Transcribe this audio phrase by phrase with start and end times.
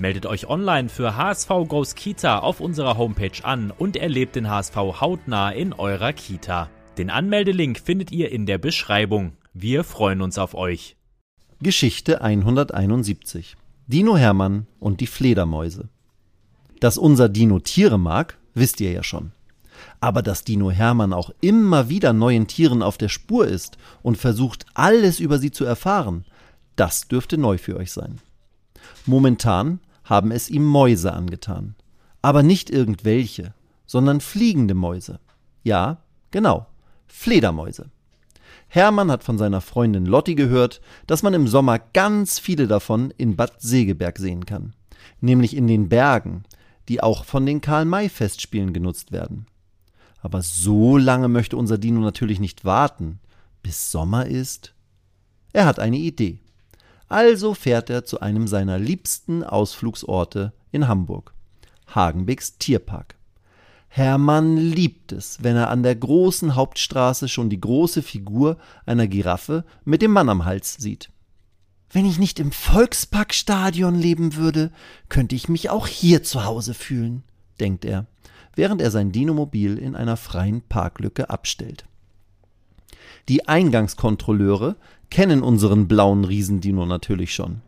[0.00, 4.76] Meldet euch online für HSV Goes Kita auf unserer Homepage an und erlebt den HSV
[4.76, 6.70] hautnah in eurer Kita.
[6.98, 9.32] Den Anmeldelink findet ihr in der Beschreibung.
[9.54, 10.96] Wir freuen uns auf euch.
[11.60, 13.56] Geschichte 171
[13.88, 15.88] Dino Hermann und die Fledermäuse.
[16.78, 19.32] Dass unser Dino Tiere mag, wisst ihr ja schon.
[19.98, 24.64] Aber dass Dino Hermann auch immer wieder neuen Tieren auf der Spur ist und versucht,
[24.74, 26.24] alles über sie zu erfahren,
[26.76, 28.20] das dürfte neu für euch sein.
[29.04, 31.74] Momentan haben es ihm Mäuse angetan.
[32.22, 33.54] Aber nicht irgendwelche,
[33.86, 35.20] sondern fliegende Mäuse.
[35.62, 35.98] Ja,
[36.30, 36.66] genau,
[37.06, 37.90] Fledermäuse.
[38.68, 43.36] Hermann hat von seiner Freundin Lotti gehört, dass man im Sommer ganz viele davon in
[43.36, 44.74] Bad Segeberg sehen kann.
[45.20, 46.44] Nämlich in den Bergen,
[46.88, 49.46] die auch von den Karl-May-Festspielen genutzt werden.
[50.20, 53.20] Aber so lange möchte unser Dino natürlich nicht warten,
[53.62, 54.74] bis Sommer ist.
[55.52, 56.40] Er hat eine Idee.
[57.08, 61.32] Also fährt er zu einem seiner liebsten Ausflugsorte in Hamburg,
[61.86, 63.16] Hagenbecks Tierpark.
[63.88, 69.64] Hermann liebt es, wenn er an der großen Hauptstraße schon die große Figur einer Giraffe
[69.84, 71.10] mit dem Mann am Hals sieht.
[71.90, 74.70] Wenn ich nicht im Volksparkstadion leben würde,
[75.08, 77.22] könnte ich mich auch hier zu Hause fühlen,
[77.60, 78.06] denkt er,
[78.54, 81.86] während er sein Dinomobil in einer freien Parklücke abstellt.
[83.28, 84.76] Die Eingangskontrolleure
[85.10, 87.62] kennen unseren blauen Riesendino natürlich schon.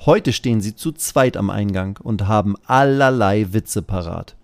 [0.00, 4.36] Heute stehen sie zu zweit am Eingang und haben allerlei Witze parat.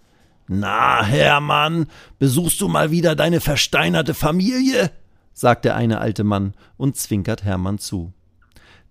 [0.48, 1.86] Na, Hermann,
[2.18, 4.90] besuchst du mal wieder deine versteinerte Familie?
[5.32, 8.12] sagt der eine alte Mann und zwinkert Hermann zu.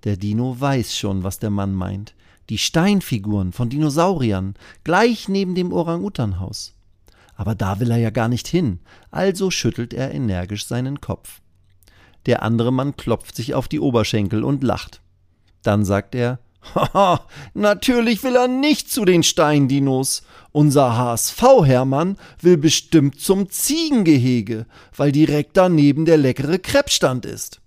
[0.04, 2.16] Der Dino weiß schon, was der Mann meint.
[2.50, 6.74] Die Steinfiguren von Dinosauriern, gleich neben dem Orang-Utan-Haus.
[7.36, 11.42] Aber da will er ja gar nicht hin, also schüttelt er energisch seinen Kopf.
[12.26, 15.02] Der andere Mann klopft sich auf die Oberschenkel und lacht.
[15.64, 16.40] Dann sagt er,
[16.76, 20.24] Haha, natürlich will er nicht zu den Steindinos.
[20.52, 24.66] Unser HSV-Hermann will bestimmt zum Ziegengehege,
[24.96, 27.62] weil direkt daneben der leckere Kreppstand ist.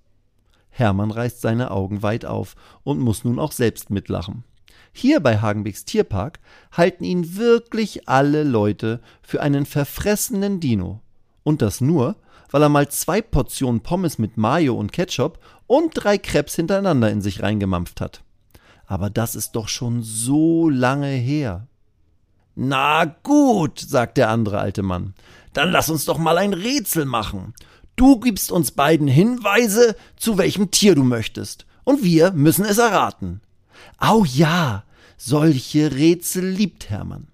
[0.70, 4.44] Hermann reißt seine Augen weit auf und muss nun auch selbst mitlachen.
[4.92, 6.38] Hier bei Hagenbecks Tierpark
[6.70, 11.00] halten ihn wirklich alle Leute für einen verfressenen Dino.
[11.42, 12.16] Und das nur,
[12.54, 17.20] weil er mal zwei Portionen Pommes mit Mayo und Ketchup und drei Krebs hintereinander in
[17.20, 18.22] sich reingemampft hat.
[18.86, 21.66] Aber das ist doch schon so lange her.
[22.54, 25.14] Na gut, sagt der andere alte Mann,
[25.52, 27.54] dann lass uns doch mal ein Rätsel machen.
[27.96, 33.40] Du gibst uns beiden Hinweise, zu welchem Tier du möchtest, und wir müssen es erraten.
[33.98, 34.84] Au ja,
[35.16, 37.26] solche Rätsel liebt Hermann.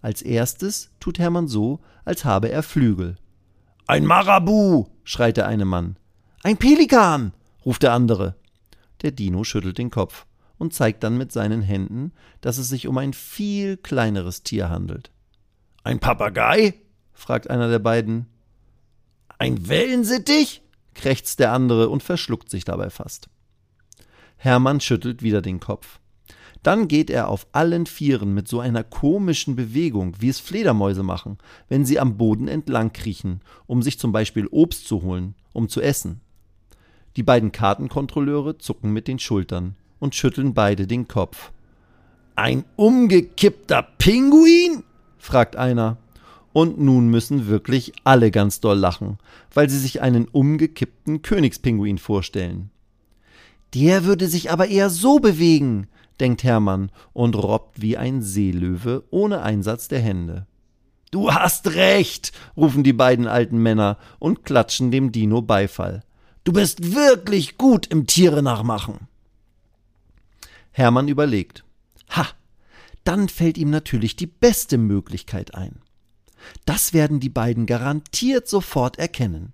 [0.00, 3.18] Als erstes tut Hermann so, als habe er Flügel.
[3.88, 5.96] Ein Marabu, schreit der eine Mann.
[6.42, 7.32] Ein Pelikan,
[7.64, 8.34] ruft der andere.
[9.02, 10.26] Der Dino schüttelt den Kopf
[10.58, 15.12] und zeigt dann mit seinen Händen, dass es sich um ein viel kleineres Tier handelt.
[15.84, 16.74] Ein Papagei?
[17.12, 18.26] fragt einer der beiden.
[19.38, 20.62] Ein Wellensittich?
[20.94, 23.28] krächzt der andere und verschluckt sich dabei fast.
[24.36, 26.00] Hermann schüttelt wieder den Kopf.
[26.66, 31.38] Dann geht er auf allen Vieren mit so einer komischen Bewegung, wie es Fledermäuse machen,
[31.68, 35.80] wenn sie am Boden entlang kriechen, um sich zum Beispiel Obst zu holen, um zu
[35.80, 36.22] essen.
[37.14, 41.52] Die beiden Kartenkontrolleure zucken mit den Schultern und schütteln beide den Kopf.
[42.34, 44.82] Ein umgekippter Pinguin?
[45.18, 45.98] fragt einer.
[46.52, 49.18] Und nun müssen wirklich alle ganz doll lachen,
[49.54, 52.70] weil sie sich einen umgekippten Königspinguin vorstellen.
[53.72, 55.86] Der würde sich aber eher so bewegen,
[56.20, 60.46] denkt Hermann und robbt wie ein Seelöwe ohne Einsatz der Hände.
[61.10, 66.02] Du hast recht, rufen die beiden alten Männer und klatschen dem Dino Beifall.
[66.44, 69.08] Du bist wirklich gut im Tiere nachmachen.
[70.72, 71.64] Hermann überlegt.
[72.10, 72.26] Ha,
[73.04, 75.80] dann fällt ihm natürlich die beste Möglichkeit ein.
[76.64, 79.52] Das werden die beiden garantiert sofort erkennen.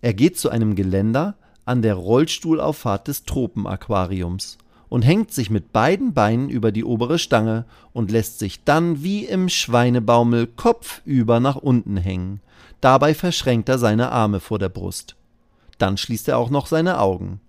[0.00, 4.58] Er geht zu einem Geländer an der Rollstuhlauffahrt des Tropenaquariums
[4.92, 9.24] und hängt sich mit beiden Beinen über die obere Stange und lässt sich dann wie
[9.24, 12.42] im Schweinebaumel kopfüber nach unten hängen.
[12.82, 15.16] Dabei verschränkt er seine Arme vor der Brust.
[15.78, 17.40] Dann schließt er auch noch seine Augen.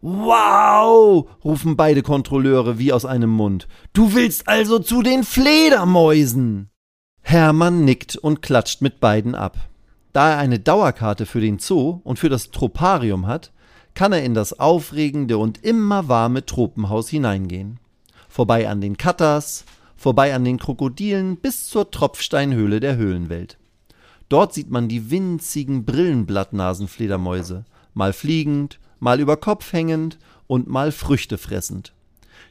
[0.00, 1.28] Wow!
[1.44, 3.68] rufen beide Kontrolleure wie aus einem Mund.
[3.92, 6.70] Du willst also zu den Fledermäusen!
[7.20, 9.58] Hermann nickt und klatscht mit beiden ab.
[10.14, 13.52] Da er eine Dauerkarte für den Zoo und für das Troparium hat,
[13.94, 17.78] kann er in das aufregende und immer warme Tropenhaus hineingehen.
[18.28, 19.64] Vorbei an den Katas,
[19.96, 23.58] vorbei an den Krokodilen bis zur Tropfsteinhöhle der Höhlenwelt.
[24.28, 31.38] Dort sieht man die winzigen Brillenblattnasenfledermäuse, mal fliegend, mal über Kopf hängend und mal Früchte
[31.38, 31.92] fressend.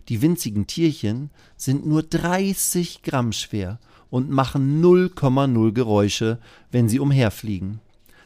[0.09, 3.79] Die winzigen Tierchen sind nur 30 Gramm schwer
[4.09, 6.39] und machen 0,0 Geräusche,
[6.71, 7.79] wenn sie umherfliegen.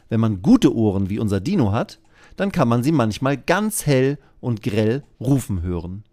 [0.08, 1.98] Wenn man gute Ohren wie unser Dino hat,
[2.38, 6.04] dann kann man sie manchmal ganz hell und grell rufen hören.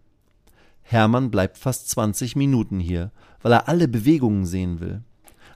[0.82, 3.12] Hermann bleibt fast 20 Minuten hier,
[3.42, 5.02] weil er alle Bewegungen sehen will.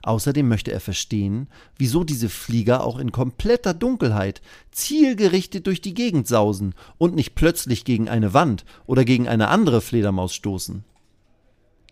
[0.03, 1.47] Außerdem möchte er verstehen,
[1.77, 4.41] wieso diese Flieger auch in kompletter Dunkelheit
[4.71, 9.81] zielgerichtet durch die Gegend sausen und nicht plötzlich gegen eine Wand oder gegen eine andere
[9.81, 10.85] Fledermaus stoßen.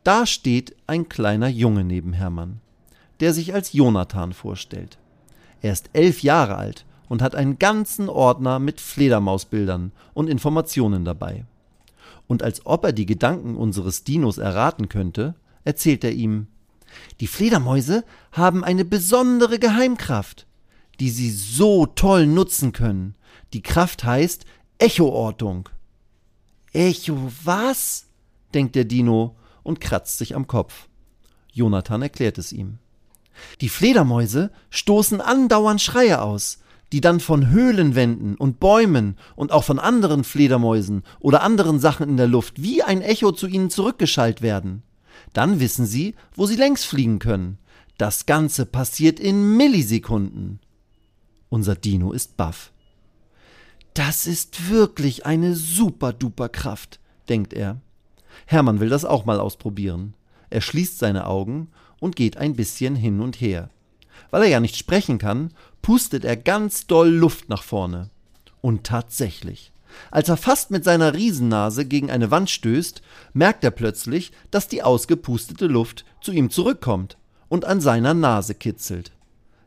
[0.05, 2.61] Da steht ein kleiner Junge neben Hermann,
[3.19, 4.97] der sich als Jonathan vorstellt.
[5.61, 11.45] Er ist elf Jahre alt und hat einen ganzen Ordner mit Fledermausbildern und Informationen dabei.
[12.27, 15.35] Und als ob er die Gedanken unseres Dinos erraten könnte,
[15.65, 16.47] erzählt er ihm,
[17.19, 20.47] die Fledermäuse haben eine besondere Geheimkraft,
[20.99, 23.15] die sie so toll nutzen können.
[23.53, 24.45] Die Kraft heißt
[24.77, 25.69] Echoortung.
[26.73, 28.05] Echo was?
[28.53, 30.87] denkt der Dino und kratzt sich am Kopf.
[31.51, 32.79] Jonathan erklärt es ihm.
[33.61, 36.59] Die Fledermäuse stoßen andauernd Schreie aus,
[36.91, 42.17] die dann von Höhlenwänden und Bäumen und auch von anderen Fledermäusen oder anderen Sachen in
[42.17, 44.83] der Luft wie ein Echo zu ihnen zurückgeschallt werden.
[45.33, 47.59] Dann wissen sie, wo sie längs fliegen können.
[47.97, 50.59] Das Ganze passiert in Millisekunden.
[51.49, 52.71] Unser Dino ist baff.
[53.93, 57.81] Das ist wirklich eine super-duper Kraft, denkt er.
[58.45, 60.13] Hermann will das auch mal ausprobieren.
[60.49, 61.69] Er schließt seine Augen
[61.99, 63.69] und geht ein bisschen hin und her.
[64.31, 68.09] Weil er ja nicht sprechen kann, pustet er ganz doll Luft nach vorne.
[68.61, 69.71] Und tatsächlich.
[70.11, 73.01] Als er fast mit seiner Riesennase gegen eine Wand stößt,
[73.33, 77.17] merkt er plötzlich, dass die ausgepustete Luft zu ihm zurückkommt
[77.47, 79.11] und an seiner Nase kitzelt.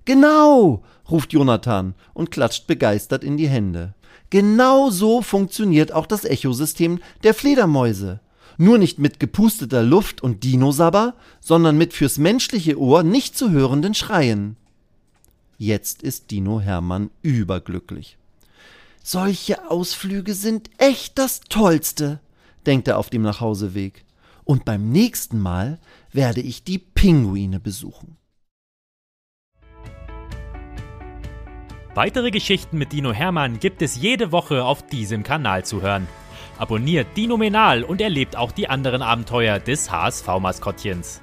[0.05, 3.95] Genau, ruft Jonathan und klatscht begeistert in die Hände.
[4.31, 8.21] Genau so funktioniert auch das Echosystem der Fledermäuse.
[8.59, 13.95] Nur nicht mit gepusteter Luft und Dinosabber, sondern mit fürs menschliche Ohr nicht zu hörenden
[13.95, 14.57] Schreien.
[15.63, 18.19] Jetzt ist Dino Hermann überglücklich.
[19.05, 22.19] Solche Ausflüge sind echt das Tollste,
[22.67, 24.05] denkt er auf dem Nachhauseweg.
[24.43, 25.79] Und beim nächsten Mal
[26.11, 28.17] werde ich die Pinguine besuchen.
[31.95, 36.09] Weitere Geschichten mit Dino Hermann gibt es jede Woche auf diesem Kanal zu hören.
[36.59, 41.23] Abonniert Dino Menal und erlebt auch die anderen Abenteuer des HSV-Maskottchens.